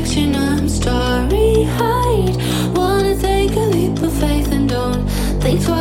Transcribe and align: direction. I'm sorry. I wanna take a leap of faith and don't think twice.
direction. 0.00 0.34
I'm 0.34 0.68
sorry. 0.68 1.66
I 1.66 2.72
wanna 2.74 3.16
take 3.16 3.52
a 3.56 3.66
leap 3.74 4.02
of 4.02 4.12
faith 4.12 4.50
and 4.52 4.68
don't 4.68 5.06
think 5.42 5.62
twice. 5.62 5.79